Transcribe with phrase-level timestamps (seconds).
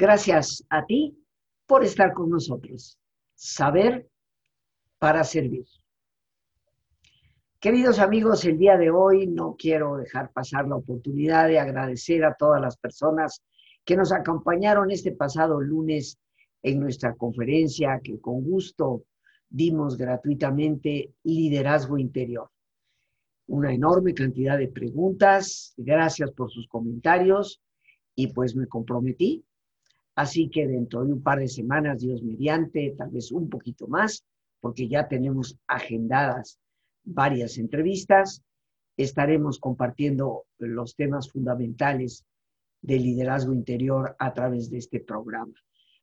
[0.00, 1.14] Gracias a ti
[1.66, 2.98] por estar con nosotros.
[3.34, 4.08] Saber
[4.98, 5.66] para servir.
[7.58, 12.32] Queridos amigos, el día de hoy no quiero dejar pasar la oportunidad de agradecer a
[12.32, 13.42] todas las personas
[13.84, 16.18] que nos acompañaron este pasado lunes
[16.62, 19.04] en nuestra conferencia que con gusto
[19.50, 22.48] dimos gratuitamente Liderazgo Interior.
[23.48, 27.60] Una enorme cantidad de preguntas, gracias por sus comentarios
[28.14, 29.44] y pues me comprometí.
[30.14, 34.24] Así que dentro de un par de semanas, Dios mediante, tal vez un poquito más,
[34.60, 36.58] porque ya tenemos agendadas
[37.04, 38.42] varias entrevistas.
[38.96, 42.24] Estaremos compartiendo los temas fundamentales
[42.82, 45.54] del liderazgo interior a través de este programa.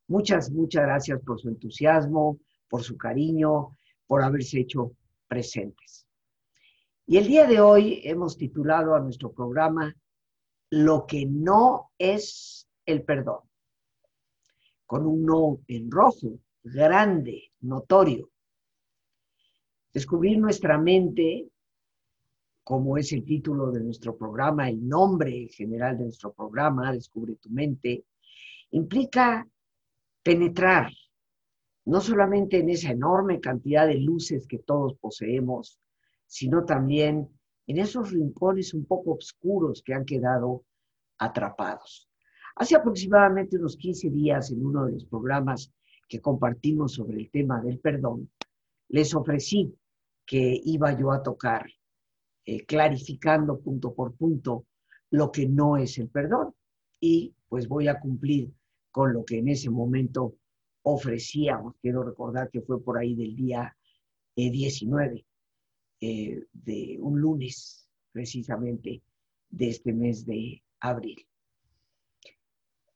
[0.07, 4.93] Muchas, muchas gracias por su entusiasmo, por su cariño, por haberse hecho
[5.27, 6.07] presentes.
[7.05, 9.95] Y el día de hoy hemos titulado a nuestro programa
[10.69, 13.39] Lo que no es el perdón,
[14.87, 18.31] con un no en rojo, grande, notorio
[19.97, 21.49] descubrir nuestra mente,
[22.63, 27.49] como es el título de nuestro programa, el nombre general de nuestro programa, Descubre tu
[27.49, 28.05] mente,
[28.69, 29.47] implica
[30.21, 30.91] penetrar
[31.85, 35.79] no solamente en esa enorme cantidad de luces que todos poseemos,
[36.27, 37.27] sino también
[37.65, 40.63] en esos rincones un poco oscuros que han quedado
[41.17, 42.07] atrapados.
[42.59, 45.71] Hace aproximadamente unos 15 días, en uno de los programas
[46.09, 48.31] que compartimos sobre el tema del perdón,
[48.89, 49.75] les ofrecí
[50.25, 51.67] que iba yo a tocar,
[52.45, 54.65] eh, clarificando punto por punto
[55.11, 56.55] lo que no es el perdón.
[56.99, 58.51] Y pues voy a cumplir
[58.89, 60.35] con lo que en ese momento
[60.81, 61.75] ofrecíamos.
[61.79, 63.77] Quiero recordar que fue por ahí del día
[64.35, 65.25] 19, eh,
[66.01, 69.03] eh, de un lunes precisamente
[69.47, 71.26] de este mes de abril.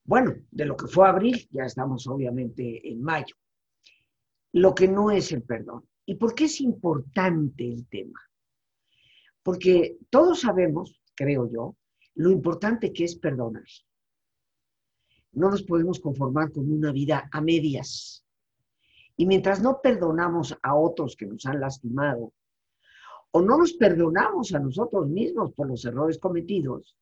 [0.03, 3.35] Bueno, de lo que fue abril, ya estamos obviamente en mayo.
[4.53, 5.88] Lo que no es el perdón.
[6.06, 8.19] ¿Y por qué es importante el tema?
[9.44, 11.75] Porque todos sabemos, creo yo,
[12.16, 13.63] lo importante que es perdonar.
[15.34, 18.25] No nos podemos conformar con una vida a medias.
[19.16, 22.34] Y mientras no perdonamos a otros que nos han lastimado,
[23.31, 26.97] o no nos perdonamos a nosotros mismos por los errores cometidos,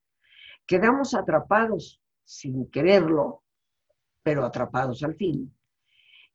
[0.68, 3.42] quedamos atrapados sin quererlo,
[4.22, 5.52] pero atrapados al fin,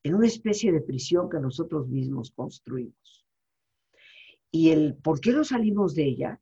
[0.03, 3.25] en una especie de prisión que nosotros mismos construimos.
[4.51, 6.41] Y el por qué no salimos de ella,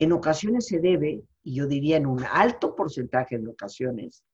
[0.00, 4.24] en ocasiones se debe, y yo diría en un alto porcentaje de ocasiones,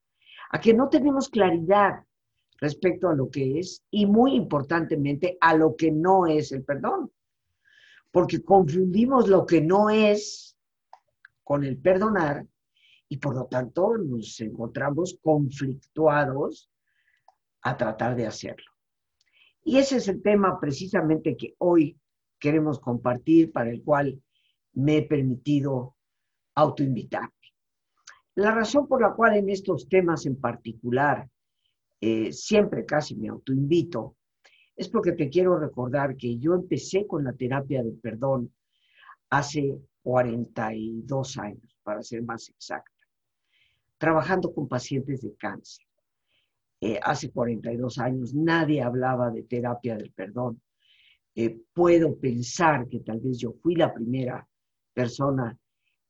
[0.51, 2.03] a que no tenemos claridad
[2.57, 7.13] respecto a lo que es y muy importantemente a lo que no es el perdón.
[8.11, 10.57] Porque confundimos lo que no es
[11.45, 12.47] con el perdonar
[13.09, 16.71] y por lo tanto nos encontramos conflictuados
[17.63, 18.71] a tratar de hacerlo.
[19.65, 21.99] Y ese es el tema precisamente que hoy
[22.39, 24.23] queremos compartir, para el cual
[24.75, 25.97] me he permitido
[26.55, 27.33] autoinvitarme.
[28.35, 31.29] La razón por la cual en estos temas en particular
[32.01, 34.17] eh, siempre casi me autoinvito
[34.77, 38.55] es porque te quiero recordar que yo empecé con la terapia del perdón
[39.29, 42.93] hace 42 años, para ser más exacta,
[43.99, 45.85] trabajando con pacientes de cáncer.
[46.81, 50.63] Eh, hace 42 años nadie hablaba de terapia del perdón.
[51.35, 54.49] Eh, puedo pensar que tal vez yo fui la primera
[54.95, 55.57] persona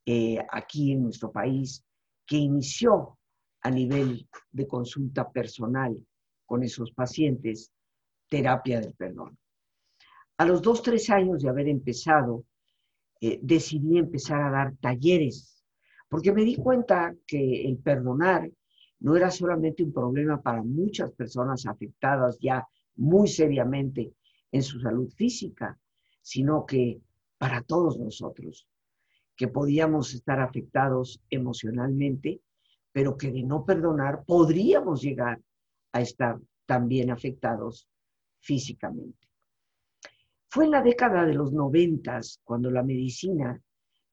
[0.05, 1.83] eh, aquí en nuestro país
[2.27, 3.19] que inició
[3.63, 5.97] a nivel de consulta personal
[6.45, 7.73] con esos pacientes
[8.29, 9.39] terapia del perdón.
[10.37, 12.45] A los dos, tres años de haber empezado,
[13.21, 15.58] decidí empezar a dar talleres,
[16.09, 18.51] porque me di cuenta que el perdonar
[19.01, 22.67] no era solamente un problema para muchas personas afectadas ya
[22.97, 24.15] muy seriamente
[24.51, 25.79] en su salud física,
[26.21, 27.01] sino que
[27.37, 28.67] para todos nosotros,
[29.37, 32.41] que podíamos estar afectados emocionalmente,
[32.91, 35.41] pero que de no perdonar podríamos llegar
[35.93, 37.89] a estar también afectados
[38.41, 39.29] físicamente.
[40.49, 43.61] Fue en la década de los noventas cuando la medicina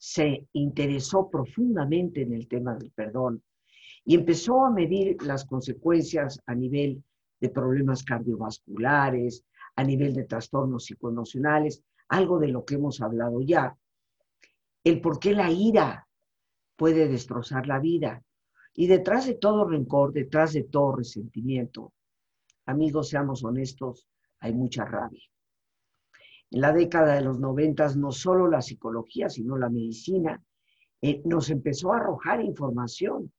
[0.05, 3.41] se interesó profundamente en el tema del perdón
[4.03, 7.03] y empezó a medir las consecuencias a nivel
[7.41, 9.43] de problemas cardiovasculares,
[9.75, 13.75] a nivel de trastornos psicoemocionales, algo de lo que hemos hablado ya.
[14.83, 16.07] El por qué la ira
[16.75, 18.21] puede destrozar la vida.
[18.75, 21.93] Y detrás de todo rencor, detrás de todo resentimiento,
[22.67, 24.07] amigos, seamos honestos,
[24.39, 25.23] hay mucha rabia.
[26.51, 30.41] En la década de los noventas, no solo la psicología, sino la medicina,
[31.01, 33.31] eh, nos empezó a arrojar información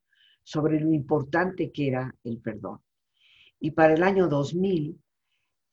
[0.43, 2.81] sobre lo importante que era el perdón.
[3.59, 5.01] Y para el año 2000,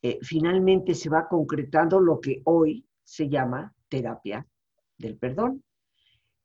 [0.02, 4.48] eh, finalmente se va concretando lo que hoy se llama terapia
[4.98, 5.64] del perdón.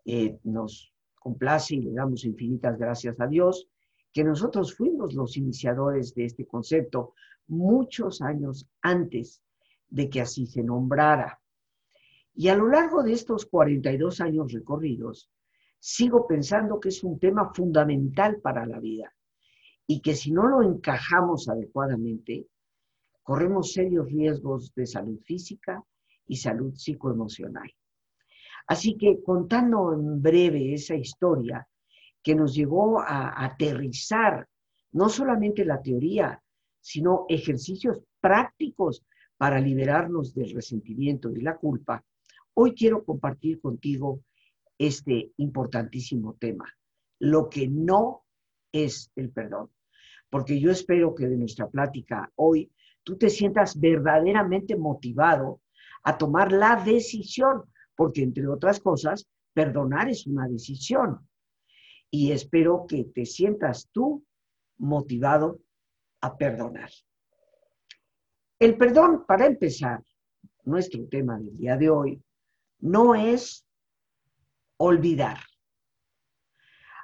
[0.04, 3.68] Eh, nos complace y le damos infinitas gracias a Dios
[4.12, 7.14] que nosotros fuimos los iniciadores de este concepto
[7.46, 9.42] muchos años antes
[9.88, 11.40] de que así se nombrara.
[12.34, 15.30] Y a lo largo de estos 42 años recorridos,
[15.78, 19.14] sigo pensando que es un tema fundamental para la vida
[19.86, 22.46] y que si no lo encajamos adecuadamente,
[23.22, 25.82] corremos serios riesgos de salud física
[26.26, 27.70] y salud psicoemocional.
[28.66, 31.66] Así que contando en breve esa historia
[32.22, 34.46] que nos llevó a aterrizar
[34.92, 36.42] no solamente la teoría,
[36.80, 39.04] sino ejercicios prácticos
[39.38, 42.04] para liberarnos del resentimiento y la culpa,
[42.54, 44.20] hoy quiero compartir contigo
[44.76, 46.66] este importantísimo tema,
[47.20, 48.24] lo que no
[48.72, 49.70] es el perdón.
[50.28, 52.70] Porque yo espero que de nuestra plática hoy
[53.02, 55.62] tú te sientas verdaderamente motivado
[56.02, 57.62] a tomar la decisión,
[57.96, 61.28] porque entre otras cosas, perdonar es una decisión.
[62.10, 64.24] Y espero que te sientas tú
[64.78, 65.60] motivado
[66.20, 66.90] a perdonar.
[68.58, 70.02] El perdón, para empezar,
[70.64, 72.22] nuestro tema del día de hoy,
[72.80, 73.64] no es
[74.78, 75.38] olvidar.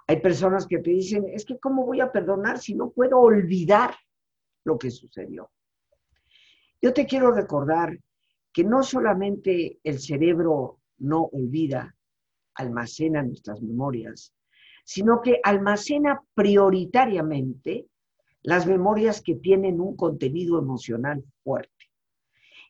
[0.07, 3.95] Hay personas que te dicen, es que ¿cómo voy a perdonar si no puedo olvidar
[4.65, 5.51] lo que sucedió?
[6.83, 7.99] Yo te quiero recordar
[8.53, 11.97] que no solamente el cerebro no olvida,
[12.55, 14.35] almacena nuestras memorias,
[14.85, 17.87] sino que almacena prioritariamente
[18.45, 21.73] las memorias que tienen un contenido emocional fuerte.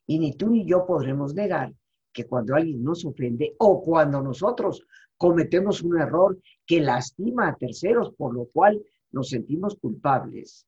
[0.06, 1.75] Y ni tú ni yo podremos negar
[2.12, 4.87] que cuando alguien nos ofende o cuando nosotros
[5.17, 8.81] cometemos un error que lastima a terceros, por lo cual
[9.11, 10.67] nos sentimos culpables,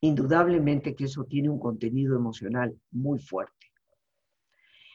[0.00, 3.66] indudablemente que eso tiene un contenido emocional muy fuerte.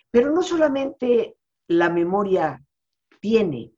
[0.09, 1.35] Pero no solamente
[1.67, 2.63] la memoria
[3.19, 3.73] tiene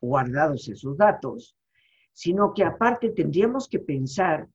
[0.00, 1.56] guardados esos datos,
[2.20, 4.46] sino que aparte tendríamos que pensar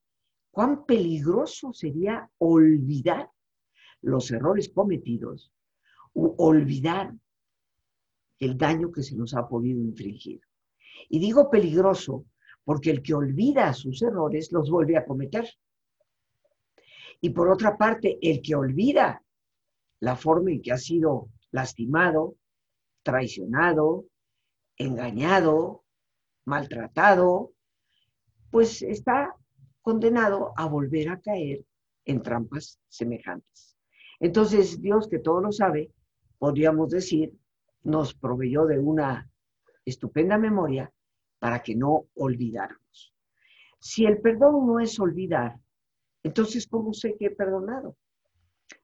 [0.51, 3.31] cuán peligroso sería olvidar
[4.01, 5.51] los errores cometidos
[6.13, 7.11] o olvidar
[8.37, 10.41] el daño que se nos ha podido infligir.
[11.09, 12.27] Y digo peligroso
[12.63, 15.49] porque el que olvida sus errores los vuelve a cometer.
[17.19, 19.23] Y por otra parte, el que olvida
[20.01, 22.35] la forma en que ha sido lastimado,
[23.01, 24.05] traicionado,
[24.77, 25.83] engañado,
[26.45, 27.54] maltratado,
[28.55, 29.35] pues está
[29.81, 31.65] condenado a volver a caer
[32.05, 33.77] en trampas semejantes.
[34.17, 35.91] Entonces, Dios, que todo lo sabe,
[36.37, 37.33] podríamos decir,
[37.83, 39.29] nos proveyó de una
[39.83, 40.89] estupenda memoria
[41.37, 43.13] para que no olvidáramos.
[43.77, 45.59] Si el perdón no es olvidar,
[46.23, 47.97] entonces, ¿cómo sé que he perdonado?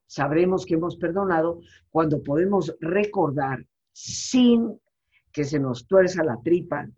[0.05, 4.81] Sabremos que hemos perdonado cuando podemos recordar sin
[5.31, 6.89] que se nos tuerza la tripa,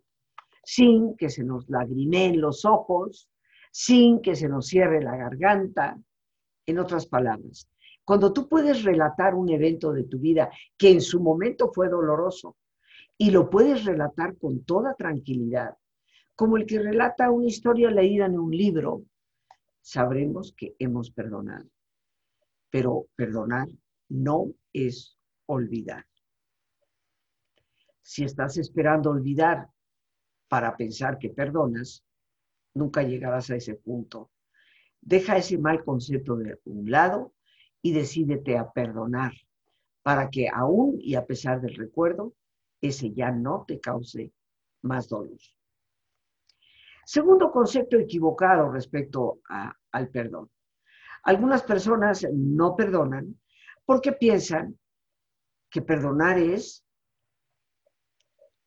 [0.63, 3.29] sin que se nos lagrimeen los ojos,
[3.71, 5.99] sin que se nos cierre la garganta.
[6.65, 7.67] En otras palabras,
[8.05, 12.55] cuando tú puedes relatar un evento de tu vida que en su momento fue doloroso
[13.17, 15.75] y lo puedes relatar con toda tranquilidad,
[16.35, 19.03] como el que relata una historia leída en un libro,
[19.81, 21.69] sabremos que hemos perdonado.
[22.69, 23.67] Pero perdonar
[24.09, 26.05] no es olvidar.
[28.01, 29.69] Si estás esperando olvidar
[30.53, 32.05] para pensar que perdonas,
[32.75, 34.29] nunca llegarás a ese punto.
[35.01, 37.33] Deja ese mal concepto de un lado
[37.81, 39.33] y decídete a perdonar
[40.03, 42.35] para que aún y a pesar del recuerdo,
[42.79, 44.31] ese ya no te cause
[44.83, 45.39] más dolor.
[47.03, 49.39] Segundo concepto equivocado respecto
[49.91, 50.51] al perdón.
[51.23, 53.41] Algunas personas no perdonan
[53.85, 54.77] porque piensan
[55.71, 56.85] que perdonar es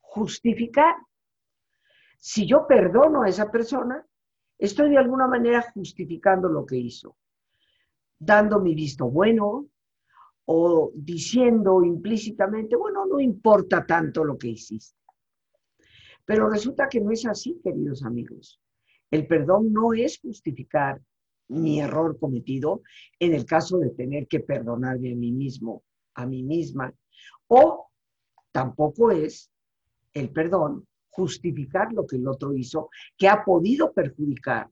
[0.00, 0.96] justificar
[2.28, 4.04] si yo perdono a esa persona,
[4.58, 7.16] estoy de alguna manera justificando lo que hizo,
[8.18, 9.68] dando mi visto bueno
[10.46, 14.98] o diciendo implícitamente, bueno, no importa tanto lo que hiciste.
[16.24, 18.60] Pero resulta que no es así, queridos amigos.
[19.08, 21.00] El perdón no es justificar
[21.46, 22.82] mi error cometido
[23.20, 26.92] en el caso de tener que perdonarme a mí mismo, a mí misma,
[27.46, 27.88] o
[28.50, 29.48] tampoco es
[30.12, 34.70] el perdón justificar lo que el otro hizo, que ha podido perjudicar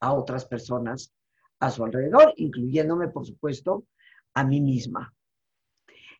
[0.00, 1.14] a otras personas
[1.60, 3.86] a su alrededor, incluyéndome, por supuesto,
[4.34, 5.14] a mí misma.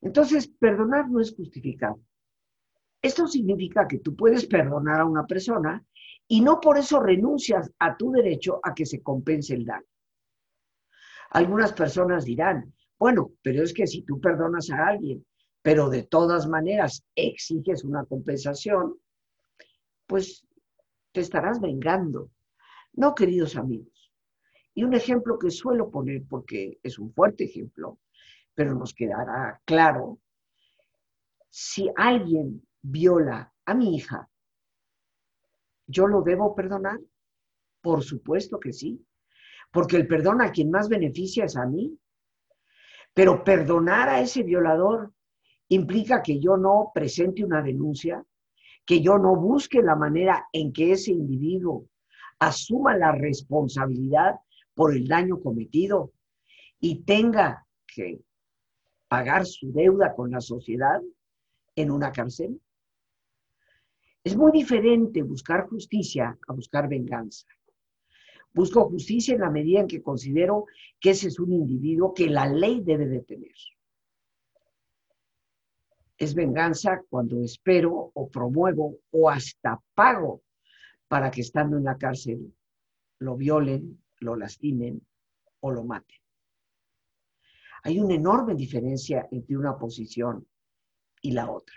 [0.01, 1.95] Entonces, perdonar no es justificar.
[3.03, 5.85] Esto significa que tú puedes perdonar a una persona
[6.29, 9.85] y no por eso renuncias a tu derecho a que se compense el daño.
[11.31, 15.25] Algunas personas dirán, bueno, pero es que si tú perdonas a alguien,
[15.63, 18.97] pero de todas maneras exiges una compensación,
[20.07, 20.47] pues
[21.13, 22.31] te estarás vengando.
[22.95, 24.13] No, queridos amigos.
[24.75, 27.99] Y un ejemplo que suelo poner, porque es un fuerte ejemplo,
[28.55, 30.19] pero nos quedará claro,
[31.51, 34.29] si alguien viola a mi hija,
[35.87, 36.99] ¿yo lo debo perdonar?
[37.83, 39.05] Por supuesto que sí,
[39.71, 41.99] porque el perdón a quien más beneficia es a mí.
[43.15, 45.13] Pero perdonar a ese violador
[45.69, 48.25] implica que yo no presente una denuncia,
[48.85, 51.87] que yo no busque la manera en que ese individuo
[52.39, 54.37] asuma la responsabilidad
[54.75, 56.13] por el daño cometido
[56.81, 58.21] y tenga que
[59.09, 61.01] pagar su deuda con la sociedad
[61.77, 62.61] en una cárcel.
[64.25, 67.47] Es muy diferente buscar justicia a buscar venganza.
[68.55, 70.67] Busco justicia en la medida en que considero
[71.01, 73.55] que ese es un individuo que la ley debe detener.
[76.23, 80.43] Es venganza cuando espero o promuevo o hasta pago
[81.09, 82.55] para que estando en la cárcel
[83.19, 85.05] lo violen, lo lastimen
[85.59, 86.21] o lo maten.
[87.83, 90.47] Hay una enorme diferencia entre una posición
[91.23, 91.75] y la otra.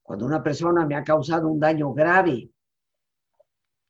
[0.00, 2.48] Cuando una persona me ha causado un daño grave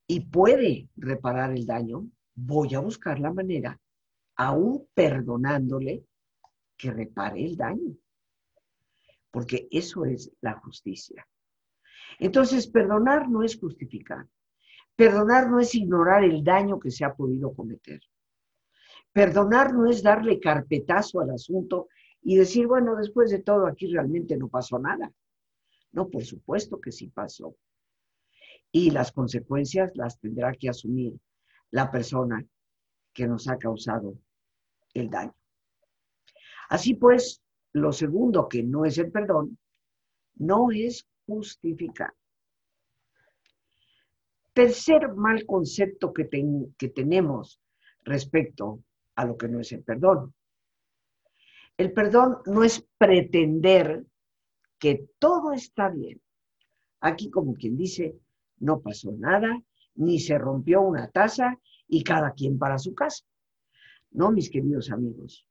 [0.06, 3.78] y puede reparar el daño, voy a buscar la manera,
[4.36, 6.06] aún perdonándole,
[6.74, 7.94] que repare el daño.
[9.30, 11.26] Porque eso es la justicia.
[12.18, 14.26] Entonces, perdonar no es justificar.
[14.96, 18.00] Perdonar no es ignorar el daño que se ha podido cometer.
[19.12, 21.88] Perdonar no es darle carpetazo al asunto
[22.22, 25.12] y decir, bueno, después de todo aquí realmente no pasó nada.
[25.92, 27.56] No, por supuesto que sí pasó
[28.72, 31.18] y las consecuencias las tendrá que asumir
[31.70, 32.44] la persona
[33.12, 34.18] que nos ha causado
[34.94, 35.34] el daño.
[36.68, 37.42] Así pues,
[37.78, 39.58] lo segundo que no es el perdón,
[40.36, 42.14] no es justificar.
[44.52, 46.28] Tercer mal concepto que,
[46.76, 47.60] que tenemos
[48.04, 48.82] respecto
[49.14, 50.34] a lo que no es el perdón.
[51.76, 54.04] El perdón no es pretender
[54.78, 56.20] que todo está bien.
[57.00, 58.18] Aquí, como quien dice,
[58.58, 59.62] no pasó nada,
[59.94, 63.24] ni se rompió una taza y cada quien para su casa.
[64.10, 65.46] No, mis queridos amigos.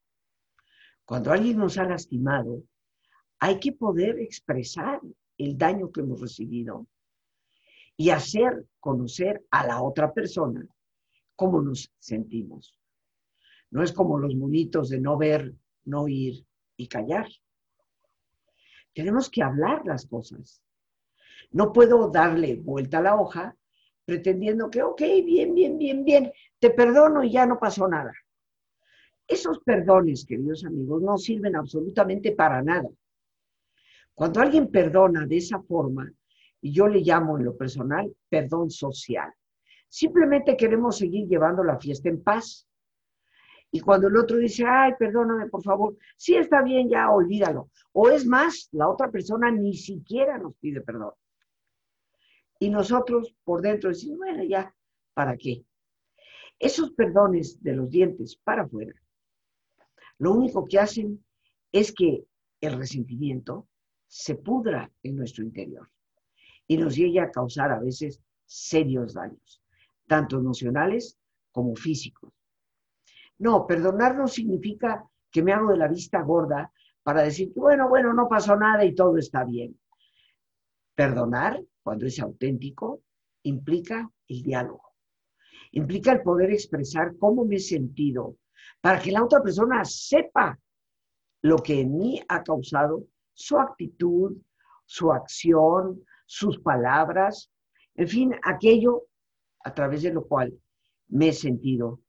[1.07, 2.63] Cuando alguien nos ha lastimado,
[3.39, 4.99] hay que poder expresar
[5.37, 6.85] el daño que hemos recibido
[7.95, 10.67] y hacer conocer a la otra persona
[11.33, 12.77] cómo nos sentimos.
[13.71, 16.45] No es como los monitos de no ver, no oír
[16.75, 17.29] y callar.
[18.93, 20.61] Tenemos que hablar las cosas.
[21.51, 23.55] No puedo darle vuelta a la hoja
[24.03, 28.11] pretendiendo que, ok, bien, bien, bien, bien, te perdono y ya no pasó nada.
[29.27, 32.87] Esos perdones, queridos amigos, no sirven absolutamente para nada.
[34.13, 36.11] Cuando alguien perdona de esa forma,
[36.61, 39.31] y yo le llamo en lo personal perdón social,
[39.89, 42.67] simplemente queremos seguir llevando la fiesta en paz.
[43.69, 47.69] Y cuando el otro dice, ay, perdóname, por favor, sí está bien, ya olvídalo.
[47.91, 51.11] O es más, la otra persona ni siquiera nos pide perdón.
[52.59, 54.73] Y nosotros por dentro decimos, bueno, ya,
[55.13, 55.63] ¿para qué?
[56.57, 58.93] Esos perdones de los dientes para afuera,
[60.19, 61.23] lo único que hacen
[61.71, 62.25] es que
[62.61, 63.67] el resentimiento
[64.07, 65.89] se pudra en nuestro interior
[66.67, 69.61] y nos llegue a causar a veces serios daños,
[70.07, 71.17] tanto emocionales
[71.51, 72.31] como físicos.
[73.39, 76.71] No, perdonar no significa que me hago de la vista gorda
[77.03, 79.79] para decir, bueno, bueno, no pasó nada y todo está bien.
[80.95, 83.01] Perdonar cuando es auténtico,
[83.43, 84.93] implica el diálogo,
[85.71, 88.35] implica el poder expresar cómo me he sentido
[88.81, 90.57] para que la otra persona sepa
[91.41, 94.37] lo que en mí ha causado su actitud,
[94.85, 97.51] su acción, sus palabras,
[97.95, 99.07] en fin, aquello
[99.63, 100.57] a través de lo cual
[101.09, 102.01] me he sentido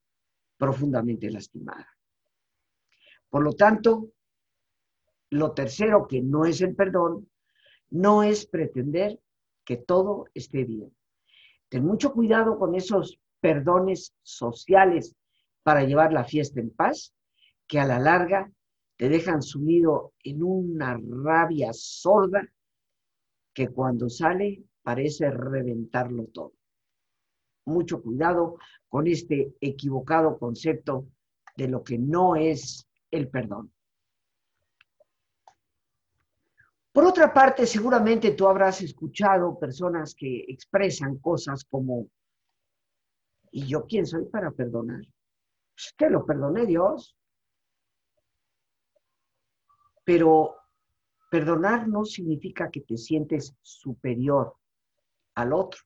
[0.56, 1.88] profundamente lastimada.
[3.28, 4.10] Por lo tanto,
[5.30, 7.30] lo tercero que no es el perdón,
[7.90, 9.20] no es pretender
[9.64, 10.94] que todo esté bien.
[11.68, 15.14] Ten mucho cuidado con esos perdones sociales
[15.68, 17.14] para llevar la fiesta en paz,
[17.66, 18.50] que a la larga
[18.96, 22.48] te dejan sumido en una rabia sorda
[23.52, 26.54] que cuando sale parece reventarlo todo.
[27.66, 28.56] Mucho cuidado
[28.88, 31.08] con este equivocado concepto
[31.54, 33.70] de lo que no es el perdón.
[36.92, 42.08] Por otra parte, seguramente tú habrás escuchado personas que expresan cosas como,
[43.50, 45.02] ¿y yo quién soy para perdonar?
[45.96, 47.16] Que lo perdone Dios.
[50.04, 50.56] Pero
[51.30, 54.54] perdonar no significa que te sientes superior
[55.34, 55.80] al otro,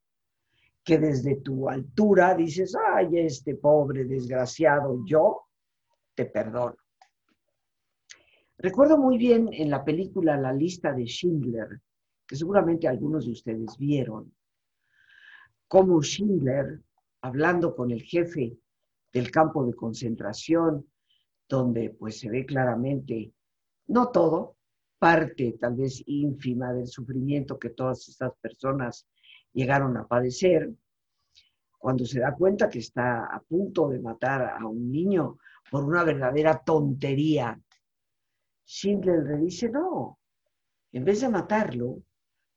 [0.84, 5.42] que desde tu altura dices, ay, este pobre desgraciado, yo
[6.14, 6.76] te perdono.
[8.58, 11.80] Recuerdo muy bien en la película La lista de Schindler,
[12.26, 14.32] que seguramente algunos de ustedes vieron,
[15.66, 16.80] cómo Schindler,
[17.22, 18.56] hablando con el jefe
[19.12, 20.86] del campo de concentración,
[21.48, 23.32] donde pues se ve claramente,
[23.88, 24.56] no todo,
[24.98, 29.06] parte tal vez ínfima del sufrimiento que todas estas personas
[29.52, 30.70] llegaron a padecer,
[31.78, 35.38] cuando se da cuenta que está a punto de matar a un niño
[35.70, 37.60] por una verdadera tontería
[38.72, 40.18] Schindler le dice, no,
[40.92, 42.02] en vez de matarlo,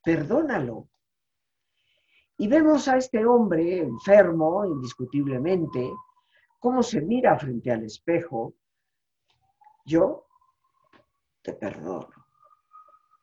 [0.04, 0.90] perdónalo.
[2.38, 5.92] Y vemos a este hombre enfermo, indiscutiblemente,
[6.66, 8.56] cómo se mira frente al espejo.
[9.86, 10.26] Yo
[11.44, 12.10] te perdono,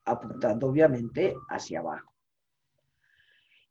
[0.05, 2.15] apuntando obviamente hacia abajo.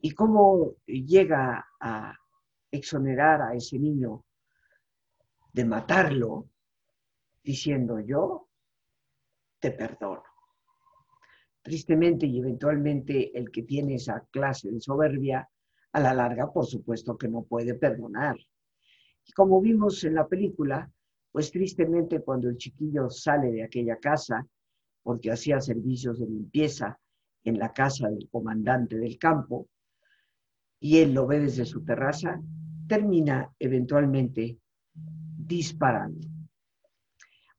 [0.01, 2.13] Y cómo llega a
[2.69, 4.25] exonerar a ese niño
[5.53, 6.49] de matarlo,
[7.41, 8.49] diciendo yo
[9.57, 10.23] te perdono.
[11.61, 15.49] Tristemente y eventualmente el que tiene esa clase de soberbia,
[15.93, 18.35] a la larga, por supuesto que no puede perdonar.
[19.25, 20.91] Y como vimos en la película,
[21.31, 24.45] pues tristemente cuando el chiquillo sale de aquella casa,
[25.03, 26.99] porque hacía servicios de limpieza
[27.43, 29.67] en la casa del comandante del campo,
[30.79, 32.41] y él lo ve desde su terraza,
[32.87, 34.57] termina eventualmente
[34.93, 36.27] disparando.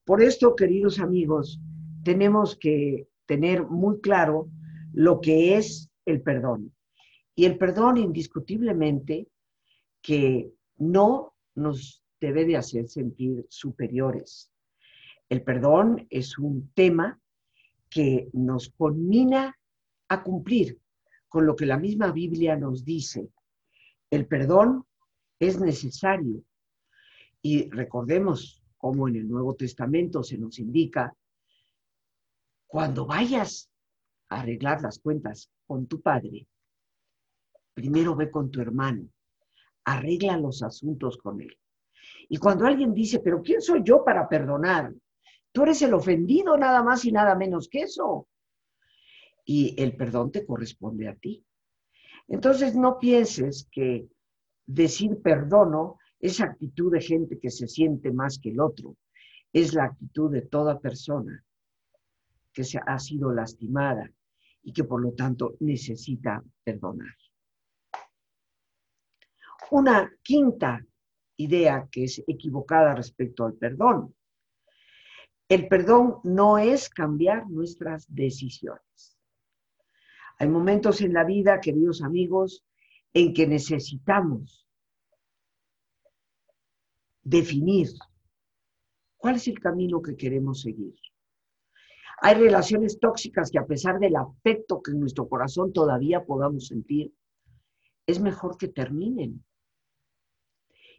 [0.04, 1.60] Por esto, queridos amigos,
[2.04, 4.50] tenemos que tener muy claro
[4.92, 6.74] lo que es el perdón.
[7.34, 9.28] Y el perdón indiscutiblemente
[10.02, 14.50] que no nos debe de hacer sentir superiores.
[15.28, 17.20] El perdón es un tema
[17.88, 19.58] que nos conmina
[20.08, 20.78] a cumplir
[21.28, 23.30] con lo que la misma Biblia nos dice.
[24.10, 24.86] El perdón
[25.38, 26.42] es necesario.
[27.40, 31.16] Y recordemos cómo en el Nuevo Testamento se nos indica
[32.66, 33.70] cuando vayas
[34.28, 36.46] a arreglar las cuentas con tu padre,
[37.74, 39.08] primero ve con tu hermano,
[39.84, 41.56] arregla los asuntos con él.
[42.28, 44.92] Y cuando alguien dice, pero ¿quién soy yo para perdonar?
[45.52, 48.28] Tú eres el ofendido nada más y nada menos que eso.
[49.44, 51.44] Y el perdón te corresponde a ti.
[52.28, 54.08] Entonces no pienses que
[54.66, 58.96] decir perdono es actitud de gente que se siente más que el otro.
[59.52, 61.44] Es la actitud de toda persona
[62.52, 64.10] que se ha sido lastimada
[64.62, 67.14] y que por lo tanto necesita perdonar.
[69.72, 70.84] Una quinta
[71.38, 74.14] idea que es equivocada respecto al perdón.
[75.48, 79.18] El perdón no es cambiar nuestras decisiones.
[80.38, 82.66] Hay momentos en la vida, queridos amigos,
[83.14, 84.68] en que necesitamos
[87.22, 87.88] definir
[89.16, 90.96] cuál es el camino que queremos seguir.
[92.20, 97.14] Hay relaciones tóxicas que a pesar del afecto que en nuestro corazón todavía podamos sentir,
[98.06, 99.42] es mejor que terminen.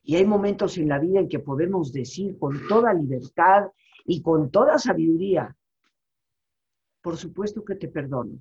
[0.03, 3.71] Y hay momentos en la vida en que podemos decir con toda libertad
[4.05, 5.55] y con toda sabiduría,
[7.01, 8.39] por supuesto que te perdono,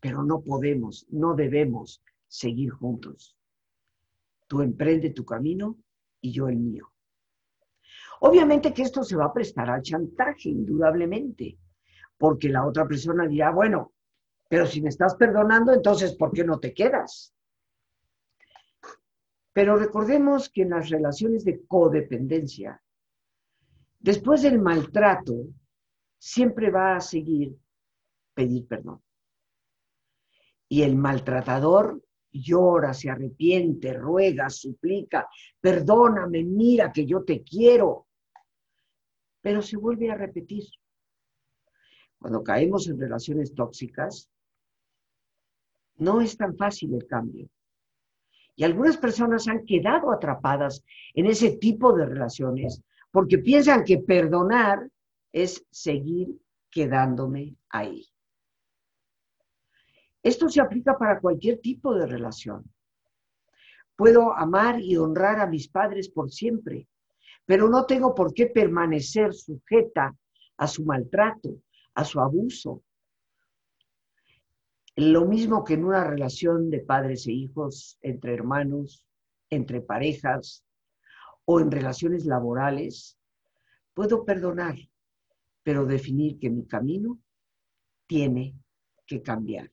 [0.00, 3.36] pero no podemos, no debemos seguir juntos.
[4.46, 5.76] Tú emprende tu camino
[6.20, 6.92] y yo el mío.
[8.20, 11.58] Obviamente que esto se va a prestar al chantaje, indudablemente
[12.18, 13.92] porque la otra persona dirá, bueno,
[14.48, 17.32] pero si me estás perdonando, entonces, ¿por qué no te quedas?
[19.58, 22.80] Pero recordemos que en las relaciones de codependencia,
[23.98, 25.48] después del maltrato,
[26.16, 27.58] siempre va a seguir
[28.34, 29.02] pedir perdón.
[30.68, 35.28] Y el maltratador llora, se arrepiente, ruega, suplica,
[35.60, 38.06] perdóname, mira que yo te quiero.
[39.40, 40.66] Pero se vuelve a repetir.
[42.16, 44.30] Cuando caemos en relaciones tóxicas,
[45.96, 47.50] no es tan fácil el cambio.
[48.58, 54.90] Y algunas personas han quedado atrapadas en ese tipo de relaciones porque piensan que perdonar
[55.32, 56.36] es seguir
[56.68, 58.04] quedándome ahí.
[60.24, 62.64] Esto se aplica para cualquier tipo de relación.
[63.94, 66.88] Puedo amar y honrar a mis padres por siempre,
[67.46, 70.16] pero no tengo por qué permanecer sujeta
[70.56, 71.62] a su maltrato,
[71.94, 72.82] a su abuso.
[74.98, 79.04] Lo mismo que en una relación de padres e hijos, entre hermanos,
[79.48, 80.64] entre parejas
[81.44, 83.16] o en relaciones laborales,
[83.94, 84.74] puedo perdonar,
[85.62, 87.20] pero definir que mi camino
[88.08, 88.56] tiene
[89.06, 89.70] que cambiar.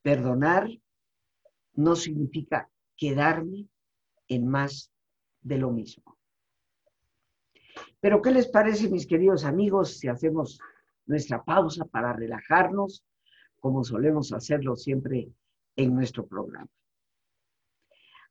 [0.00, 0.70] Perdonar
[1.72, 3.66] no significa quedarme
[4.28, 4.92] en más
[5.40, 6.16] de lo mismo.
[7.98, 10.60] Pero ¿qué les parece, mis queridos amigos, si hacemos
[11.04, 13.04] nuestra pausa para relajarnos,
[13.60, 15.30] como solemos hacerlo siempre
[15.76, 16.70] en nuestro programa?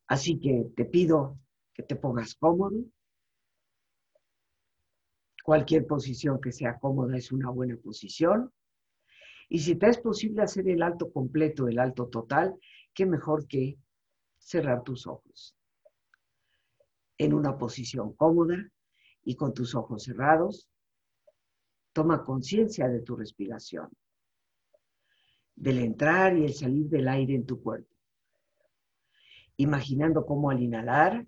[0.06, 1.38] Así que te pido
[1.72, 2.84] que te pongas cómodo.
[5.44, 8.52] Cualquier posición que sea cómoda es una buena posición.
[9.48, 12.54] Y si te es posible hacer el alto completo, el alto total,
[12.92, 13.78] qué mejor que
[14.38, 15.56] cerrar tus ojos.
[17.18, 18.56] En una posición cómoda
[19.22, 20.68] y con tus ojos cerrados,
[21.92, 23.90] toma conciencia de tu respiración,
[25.60, 27.90] del entrar y el salir del aire en tu cuerpo
[29.60, 31.26] imaginando cómo al inhalar,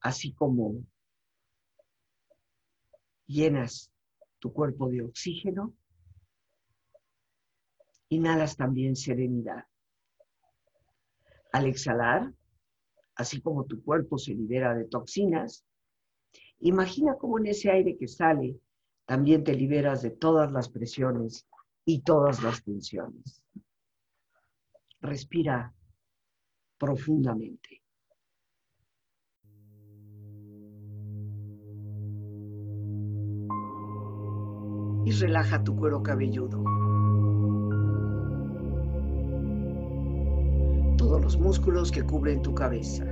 [0.00, 0.86] así como
[3.26, 3.92] llenas
[4.38, 5.74] tu cuerpo de oxígeno,
[8.08, 9.66] inhalas también serenidad.
[11.52, 12.32] Al exhalar,
[13.16, 15.66] así como tu cuerpo se libera de toxinas,
[16.60, 18.56] imagina cómo en ese aire que sale
[19.04, 21.46] también te liberas de todas las presiones
[21.84, 23.42] y todas las tensiones.
[25.00, 25.74] Respira
[26.78, 27.82] profundamente.
[35.04, 36.62] Y relaja tu cuero cabelludo.
[40.96, 43.11] Todos los músculos que cubren tu cabeza.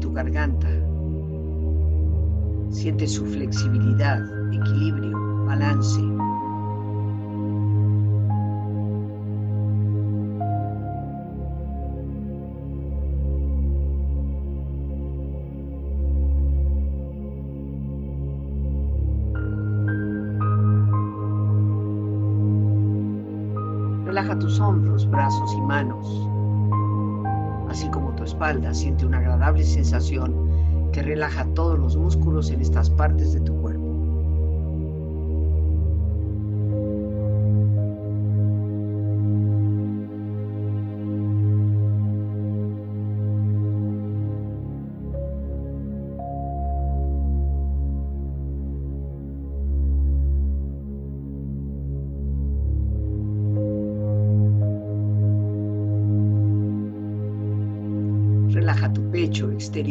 [0.00, 0.68] Tu garganta.
[2.70, 4.20] Siente su flexibilidad,
[4.52, 6.00] equilibrio, balance.
[24.04, 26.25] Relaja tus hombros, brazos y manos,
[28.36, 28.74] espalda.
[28.74, 33.55] Siente una agradable sensación que relaja todos los músculos en estas partes de tu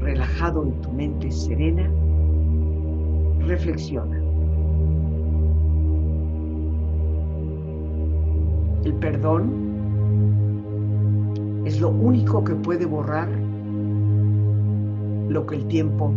[0.00, 1.90] Relajado y tu mente serena,
[3.40, 4.20] reflexiona.
[8.84, 9.66] El perdón
[11.64, 13.28] es lo único que puede borrar
[15.28, 16.12] lo que el tiempo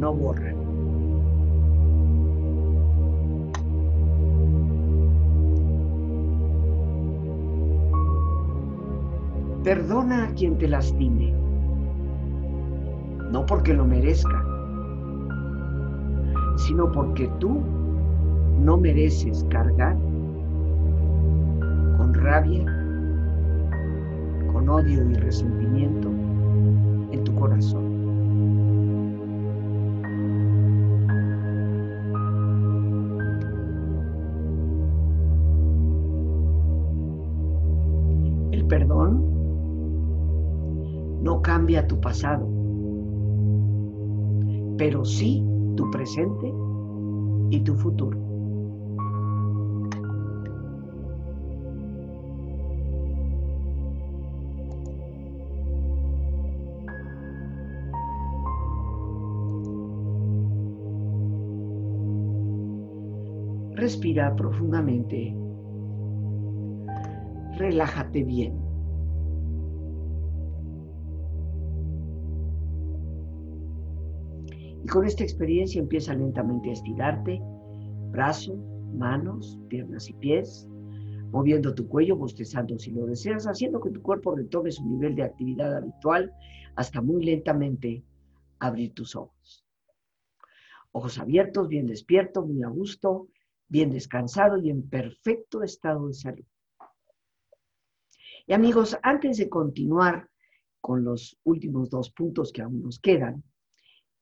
[0.00, 0.51] no borra.
[9.64, 11.32] Perdona a quien te lastime,
[13.30, 14.44] no porque lo merezca,
[16.56, 17.62] sino porque tú
[18.58, 19.96] no mereces cargar
[21.96, 22.64] con rabia,
[24.52, 26.08] con odio y resentimiento
[27.12, 27.81] en tu corazón.
[41.22, 42.48] No cambia tu pasado,
[44.76, 45.44] pero sí
[45.76, 46.52] tu presente
[47.50, 48.18] y tu futuro.
[63.74, 65.36] Respira profundamente.
[67.58, 68.61] Relájate bien.
[74.92, 77.40] Con esta experiencia empieza lentamente a estirarte,
[78.10, 78.54] brazo,
[78.92, 80.68] manos, piernas y pies,
[81.30, 85.22] moviendo tu cuello, bostezando si lo deseas, haciendo que tu cuerpo retome su nivel de
[85.22, 86.30] actividad habitual
[86.76, 88.04] hasta muy lentamente
[88.58, 89.64] abrir tus ojos.
[90.92, 93.28] Ojos abiertos, bien despierto, muy a gusto,
[93.68, 96.44] bien descansado y en perfecto estado de salud.
[98.46, 100.28] Y amigos, antes de continuar
[100.82, 103.42] con los últimos dos puntos que aún nos quedan,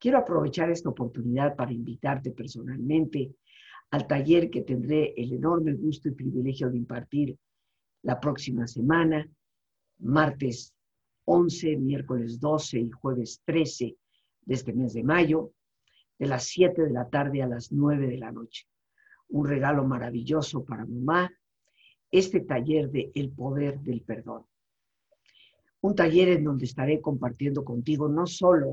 [0.01, 3.35] Quiero aprovechar esta oportunidad para invitarte personalmente
[3.91, 7.37] al taller que tendré el enorme gusto y privilegio de impartir
[8.03, 9.29] la próxima semana,
[9.99, 10.73] martes
[11.27, 13.95] 11, miércoles 12 y jueves 13
[14.47, 15.53] de este mes de mayo,
[16.19, 18.67] de las 7 de la tarde a las 9 de la noche.
[19.29, 21.31] Un regalo maravilloso para mamá,
[22.11, 24.47] este taller de El Poder del Perdón.
[25.83, 28.73] Un taller en donde estaré compartiendo contigo no solo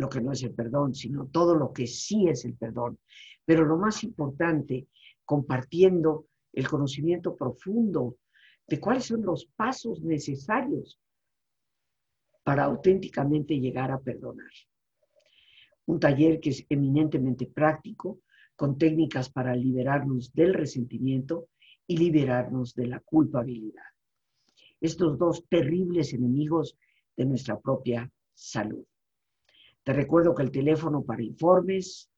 [0.00, 2.98] lo que no es el perdón, sino todo lo que sí es el perdón.
[3.44, 4.88] Pero lo más importante,
[5.26, 8.16] compartiendo el conocimiento profundo
[8.66, 10.98] de cuáles son los pasos necesarios
[12.42, 14.50] para auténticamente llegar a perdonar.
[15.84, 18.20] Un taller que es eminentemente práctico,
[18.56, 21.48] con técnicas para liberarnos del resentimiento
[21.86, 23.84] y liberarnos de la culpabilidad.
[24.80, 26.78] Estos dos terribles enemigos
[27.16, 28.84] de nuestra propia salud.
[29.90, 32.08] Te recuerdo que el teléfono para informes,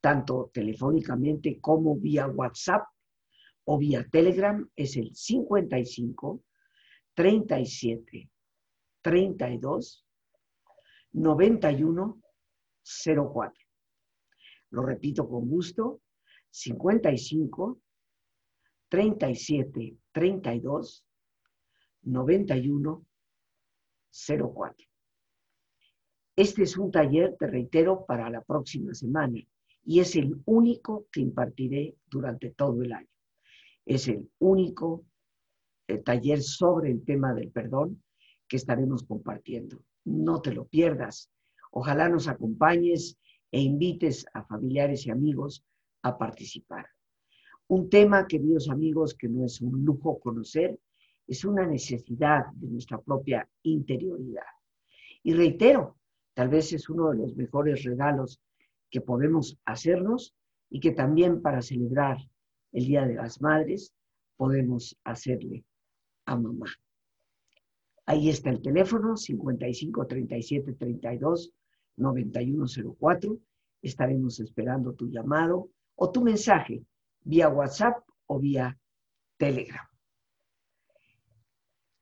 [0.00, 2.86] tanto telefónicamente como vía WhatsApp
[3.64, 6.42] o vía Telegram, es el 55
[7.12, 8.30] 37
[9.02, 10.06] 32
[11.12, 12.22] 91
[12.82, 13.52] 04.
[14.70, 16.00] Lo repito con gusto,
[16.48, 17.82] 55
[18.88, 21.04] 37 32
[22.00, 23.06] 91
[24.10, 24.89] 04.
[26.40, 29.38] Este es un taller, te reitero, para la próxima semana
[29.84, 33.10] y es el único que impartiré durante todo el año.
[33.84, 35.04] Es el único
[36.02, 38.02] taller sobre el tema del perdón
[38.48, 39.84] que estaremos compartiendo.
[40.06, 41.30] No te lo pierdas.
[41.72, 43.18] Ojalá nos acompañes
[43.52, 45.62] e invites a familiares y amigos
[46.00, 46.86] a participar.
[47.66, 50.80] Un tema, queridos amigos, que no es un lujo conocer,
[51.26, 54.48] es una necesidad de nuestra propia interioridad.
[55.22, 55.99] Y reitero,
[56.40, 58.40] tal vez es uno de los mejores regalos
[58.88, 60.34] que podemos hacernos
[60.70, 62.16] y que también para celebrar
[62.72, 63.92] el Día de las Madres
[64.38, 65.66] podemos hacerle
[66.24, 66.64] a mamá.
[68.06, 71.52] Ahí está el teléfono 55 37 32
[71.98, 73.38] 9104.
[73.82, 76.82] Estaremos esperando tu llamado o tu mensaje
[77.20, 78.78] vía WhatsApp o vía
[79.36, 79.86] Telegram.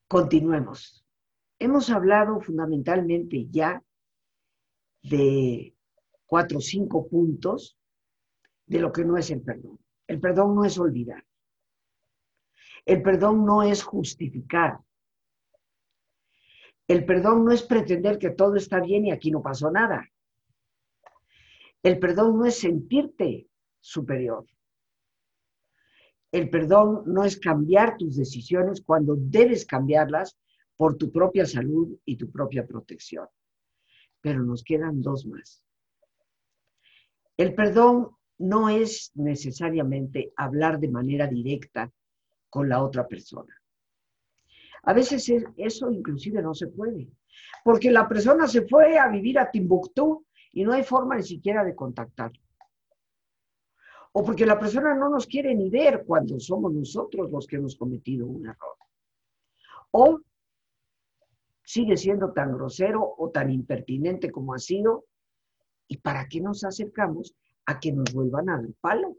[0.07, 1.05] Continuemos.
[1.59, 3.83] Hemos hablado fundamentalmente ya
[5.01, 5.75] de
[6.25, 7.77] cuatro o cinco puntos
[8.65, 9.79] de lo que no es el perdón.
[10.07, 11.25] El perdón no es olvidar.
[12.85, 14.79] El perdón no es justificar.
[16.87, 20.09] El perdón no es pretender que todo está bien y aquí no pasó nada.
[21.83, 23.47] El perdón no es sentirte
[23.79, 24.45] superior.
[26.31, 30.37] El perdón no es cambiar tus decisiones cuando debes cambiarlas
[30.77, 33.27] por tu propia salud y tu propia protección.
[34.21, 35.63] Pero nos quedan dos más.
[37.37, 41.91] El perdón no es necesariamente hablar de manera directa
[42.49, 43.55] con la otra persona.
[44.83, 47.09] A veces eso inclusive no se puede,
[47.63, 51.63] porque la persona se fue a vivir a Timbuktu y no hay forma ni siquiera
[51.63, 52.41] de contactarlo.
[54.13, 57.75] O porque la persona no nos quiere ni ver cuando somos nosotros los que hemos
[57.75, 58.77] cometido un error.
[59.91, 60.19] O
[61.69, 65.05] sigue siendo tan grosero o tan impertinente como ha sido.
[65.87, 67.35] ¿Y para qué nos acercamos
[67.67, 69.17] a que nos vuelvan a dar palo?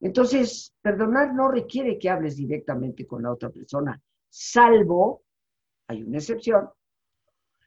[0.00, 5.24] Entonces, perdonar no requiere que hables directamente con la otra persona, salvo,
[5.86, 6.70] hay una excepción,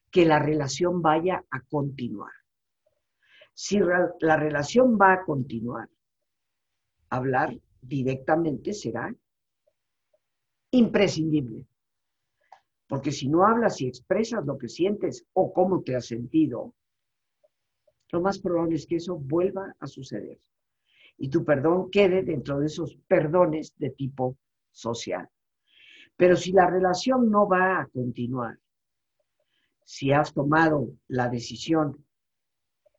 [0.09, 2.33] que la relación vaya a continuar.
[3.53, 3.79] Si
[4.21, 5.87] la relación va a continuar,
[7.09, 9.13] hablar directamente será
[10.71, 11.67] imprescindible.
[12.87, 16.73] Porque si no hablas y expresas lo que sientes o cómo te has sentido,
[18.11, 20.39] lo más probable es que eso vuelva a suceder.
[21.17, 24.37] Y tu perdón quede dentro de esos perdones de tipo
[24.71, 25.29] social.
[26.15, 28.59] Pero si la relación no va a continuar,
[29.83, 32.05] si has tomado la decisión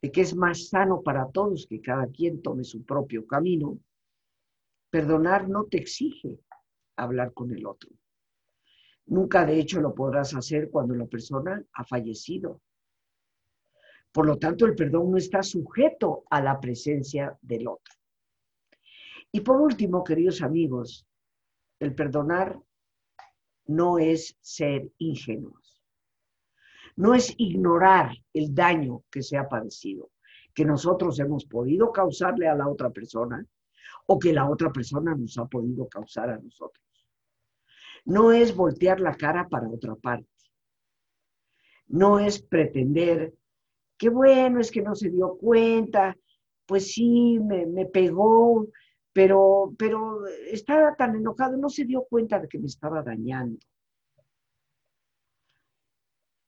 [0.01, 3.79] de que es más sano para todos que cada quien tome su propio camino,
[4.89, 6.39] perdonar no te exige
[6.95, 7.89] hablar con el otro.
[9.07, 12.61] Nunca de hecho lo podrás hacer cuando la persona ha fallecido.
[14.11, 17.93] Por lo tanto, el perdón no está sujeto a la presencia del otro.
[19.31, 21.05] Y por último, queridos amigos,
[21.79, 22.59] el perdonar
[23.65, 25.67] no es ser ingenuos
[26.97, 30.09] no es ignorar el daño que se ha padecido,
[30.53, 33.45] que nosotros hemos podido causarle a la otra persona
[34.07, 36.83] o que la otra persona nos ha podido causar a nosotros.
[38.07, 40.27] No es voltear la cara para otra parte.
[41.87, 43.33] No es pretender
[43.97, 46.15] que bueno, es que no se dio cuenta,
[46.65, 48.67] pues sí, me, pegó,
[49.13, 53.57] pero, pero estaba tan enojado, no se dio cuenta de que me estaba dañando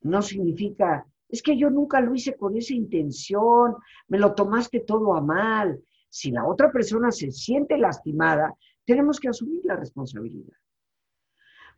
[0.01, 3.75] no significa, es que yo nunca lo hice con esa intención,
[4.07, 5.81] me lo tomaste todo a mal.
[6.09, 8.55] Si la otra persona se siente lastimada,
[8.85, 10.55] tenemos que asumir la responsabilidad.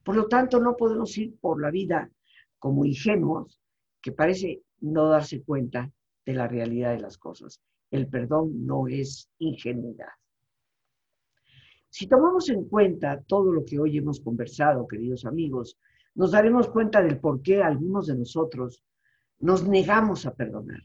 [0.03, 2.09] Por lo tanto, no podemos ir por la vida
[2.59, 3.59] como ingenuos,
[4.01, 5.91] que parece no darse cuenta
[6.25, 7.61] de la realidad de las cosas.
[7.89, 10.09] El perdón no es ingenuidad.
[11.89, 15.77] Si tomamos en cuenta todo lo que hoy hemos conversado, queridos amigos,
[16.15, 18.83] nos daremos cuenta del por qué algunos de nosotros
[19.39, 20.81] nos negamos a perdonar.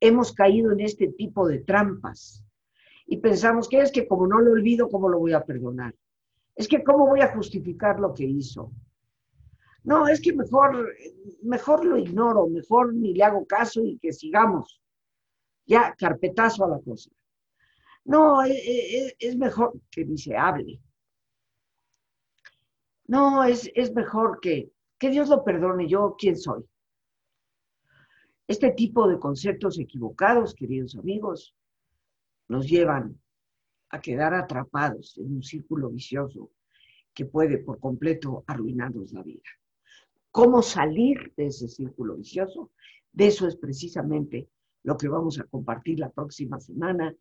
[0.00, 2.44] hemos caído en este tipo de trampas
[3.06, 5.94] y pensamos que es que como no lo olvido, ¿cómo lo voy a perdonar?
[6.58, 8.72] Es que ¿cómo voy a justificar lo que hizo?
[9.84, 10.92] No, es que mejor,
[11.40, 14.82] mejor lo ignoro, mejor ni le hago caso y que sigamos.
[15.66, 17.10] Ya, carpetazo a la cosa.
[18.04, 20.80] No, es, e, e, es mejor que ni se hable.
[23.06, 26.64] No, es, es mejor que, que Dios lo perdone, yo quién soy.
[28.48, 31.54] Este tipo de conceptos equivocados, queridos amigos,
[32.48, 33.20] nos llevan
[33.90, 36.50] a quedar atrapados en un círculo vicioso
[37.14, 39.48] que puede por completo arruinarnos la vida.
[40.30, 42.70] ¿Cómo salir de ese círculo vicioso?
[43.12, 44.48] De eso es precisamente
[44.84, 47.14] lo que vamos a compartir la próxima semana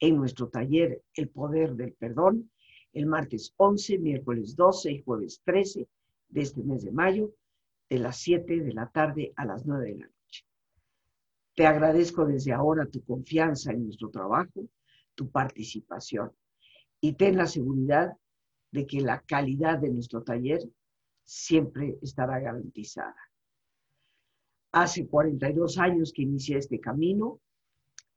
[0.00, 2.50] en nuestro taller El Poder del Perdón
[2.94, 5.88] el martes 11, miércoles 12 y jueves 13
[6.28, 7.34] de este mes de mayo,
[7.90, 10.46] de las 7 de la tarde a las 9 de la noche.
[11.54, 14.68] Te agradezco desde ahora tu confianza en nuestro trabajo,
[15.14, 16.32] tu participación
[17.00, 18.16] y ten la seguridad
[18.70, 20.60] de que la calidad de nuestro taller
[21.22, 23.16] siempre estará garantizada.
[24.72, 27.40] Hace 42 años que inicié este camino,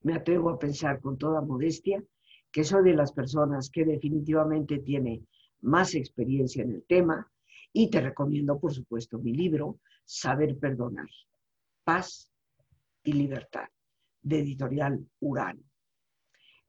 [0.02, 2.04] me atrevo a pensar con toda modestia
[2.52, 5.24] que soy de las personas que definitivamente tiene
[5.62, 7.32] más experiencia en el tema
[7.74, 11.10] y te recomiendo, por supuesto, mi libro, Saber Perdonar,
[11.84, 12.30] Paz
[13.04, 13.68] y Libertad,
[14.22, 15.62] de editorial Urano.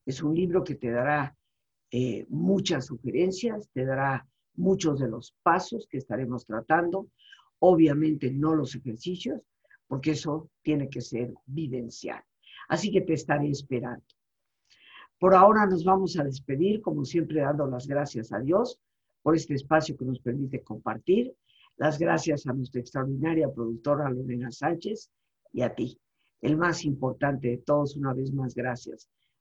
[0.08, 1.36] Es un libro que te dará
[1.90, 7.10] eh, muchas sugerencias, te dará muchos de los pasos que estaremos tratando,
[7.58, 9.42] obviamente no los ejercicios,
[9.86, 12.22] porque eso tiene que ser vivencial.
[12.70, 14.02] Así que te estaré esperando.
[15.18, 18.80] Por ahora nos vamos a despedir, como siempre, dando las gracias a Dios
[19.20, 21.34] por este espacio que nos permite compartir.
[21.76, 25.10] Las gracias a nuestra extraordinaria productora Lorena Sánchez
[25.52, 26.00] y a ti,
[26.40, 29.10] el más importante de todos, una vez más, gracias.